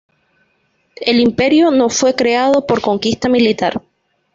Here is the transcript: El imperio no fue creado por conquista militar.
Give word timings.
El 0.95 1.19
imperio 1.19 1.69
no 1.69 1.87
fue 1.91 2.15
creado 2.15 2.65
por 2.65 2.81
conquista 2.81 3.29
militar. 3.29 3.83